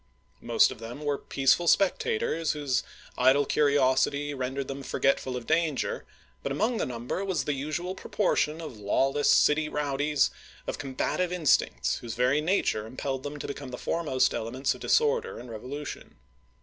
[0.41, 2.81] Most of them were peaceful spectators whose
[3.19, 6.05] idle curiosity rendered them forgetful of danger;
[6.41, 10.31] but among the number was the usual proportion of lawless city rowdies,
[10.65, 15.37] of combative instincts, whose very nature impelled them to become the foremost elements of disorder
[15.37, 16.15] and revolution.